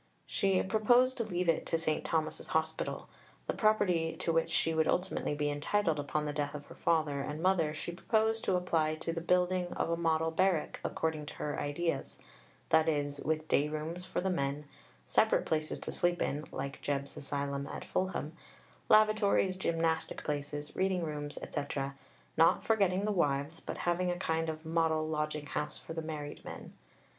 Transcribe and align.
She 0.25 0.63
proposed 0.63 1.15
to 1.17 1.23
leave 1.23 1.47
it 1.47 1.63
to 1.67 1.77
St. 1.77 2.03
Thomas's 2.03 2.47
Hospital. 2.47 3.07
The 3.45 3.53
property 3.53 4.15
to 4.17 4.33
which 4.33 4.49
she 4.49 4.73
would 4.73 4.87
ultimately 4.87 5.35
be 5.35 5.51
entitled 5.51 5.99
upon 5.99 6.25
the 6.25 6.33
death 6.33 6.55
of 6.55 6.65
her 6.65 6.73
father 6.73 7.21
and 7.21 7.39
mother 7.39 7.71
she 7.71 7.91
proposed 7.91 8.43
to 8.45 8.55
apply 8.55 8.95
to 8.95 9.13
the 9.13 9.21
building 9.21 9.67
of 9.73 9.91
a 9.91 9.95
model 9.95 10.31
Barrack 10.31 10.79
according 10.83 11.27
to 11.27 11.33
her 11.35 11.59
ideas; 11.59 12.17
"that 12.69 12.89
is, 12.89 13.19
with 13.19 13.47
day 13.47 13.69
rooms 13.69 14.03
for 14.03 14.21
the 14.21 14.31
men, 14.31 14.65
separate 15.05 15.45
places 15.45 15.77
to 15.81 15.91
sleep 15.91 16.19
in 16.19 16.45
(like 16.51 16.81
Jebb's 16.81 17.15
Asylum 17.15 17.67
at 17.67 17.85
Fulham), 17.85 18.35
lavatories, 18.89 19.55
gymnastic 19.55 20.23
places, 20.23 20.75
reading 20.75 21.03
rooms, 21.03 21.37
etc., 21.43 21.93
not 22.35 22.65
forgetting 22.65 23.05
the 23.05 23.11
wives, 23.11 23.59
but 23.59 23.77
having 23.85 24.09
a 24.09 24.17
kind 24.17 24.49
of 24.49 24.65
Model 24.65 25.07
Lodging 25.07 25.45
House 25.45 25.77
for 25.77 25.93
the 25.93 26.01
married 26.01 26.43
men." 26.43 26.73